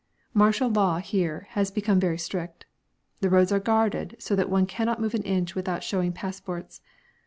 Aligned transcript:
Martial 0.33 0.67
law 0.67 0.97
here 0.97 1.45
has 1.51 1.69
become 1.69 1.99
very 1.99 2.17
strict. 2.17 2.65
The 3.19 3.29
roads 3.29 3.51
are 3.51 3.59
guarded 3.59 4.15
so 4.17 4.35
that 4.35 4.49
one 4.49 4.65
cannot 4.65 4.99
move 4.99 5.13
an 5.13 5.21
inch 5.21 5.53
without 5.53 5.83
showing 5.83 6.11
passports. 6.11 6.81